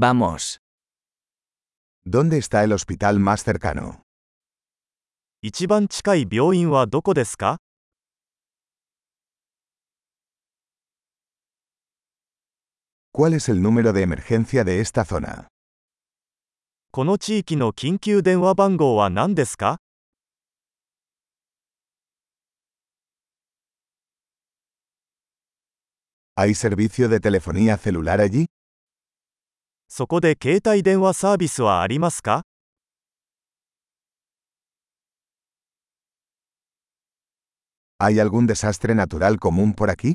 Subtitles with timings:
[0.00, 0.61] Vamos.
[2.05, 4.03] ¿Dónde está el hospital más cercano?
[5.41, 7.57] 一番近い病院はどこですか
[13.11, 15.47] ¿Cuál es el número de emergencia de esta zona?
[16.93, 19.81] この地域の緊急電話番号は何ですか
[26.37, 28.45] ¿Hay servicio de telefonía celular allí?
[29.93, 32.43] そこで携帯電話サービスはありますか
[37.99, 40.13] ¿Hay algún desastre natural común por aquí?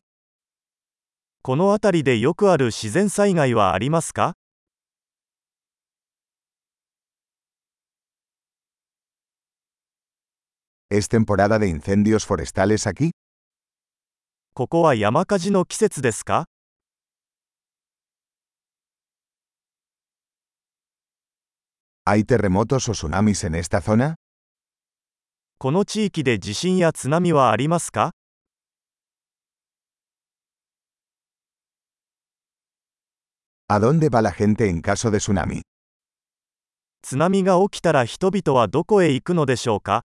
[1.43, 4.33] この辺りでよくある自然災害はありますか
[10.91, 13.11] ¿Es temporada de incendios forestales aquí?
[14.55, 16.47] ここは山火事の季節ですか
[22.05, 24.16] ¿Hay terremotos o tsunamis en esta zona?
[25.60, 28.12] この地域で地震や津波はありますか
[33.68, 35.62] ¿A dónde va la gente en caso de tsunami?
[37.04, 40.04] 津波が起きたら人々はどこへ行くのでしょうか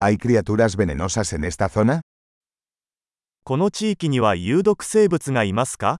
[0.00, 2.00] ¿Hay criaturas venenosas en esta zona?
[3.45, 5.97] この地域には有毒生物がいますか.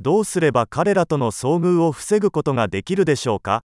[0.00, 3.62] どうすれば彼らとの遭遇を防ぐことができるでしょうか.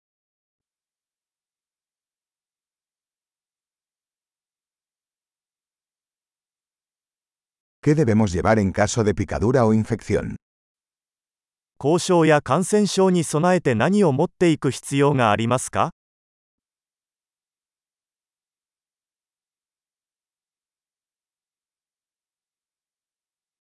[11.83, 15.91] 交渉や感染症に備えて何を持っていく必要がありますか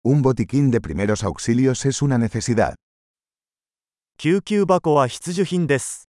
[0.06, 2.76] Un botiquín de primeros auxilios es una necesidad.
[4.18, 6.08] 救急箱は必需品です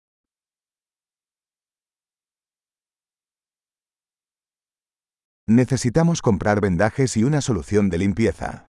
[5.47, 8.65] Necesitamos comprar vendajes y una solución de limpieza.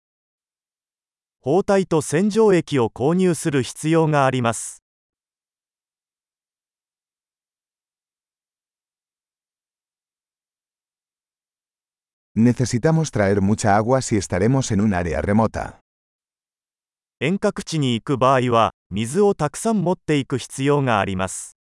[1.47, 4.83] 包帯と洗浄液を購入する必要があります.
[17.21, 21.59] 遠隔地に行く場合は水をたくさん持っていく必要があります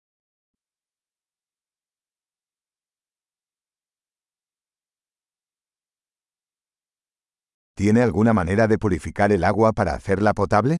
[7.78, 10.78] ¿Tiene alguna manera de purificar el agua para hacerla potable?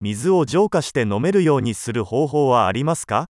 [0.00, 3.26] 水を浄化して飲めるようにする方法はありますか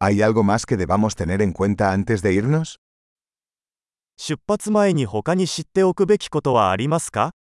[0.00, 2.78] ¿Hay algo más que debamos tener en cuenta antes de irnos?
[4.16, 7.32] 出発前に他に知っておくべきことはありますか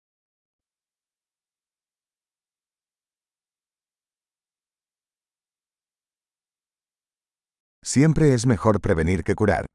[7.95, 9.67] Siempre es mejor prevenir que curar.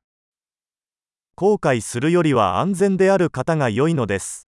[1.36, 4.47] 後悔するよりは安全である方が良いのです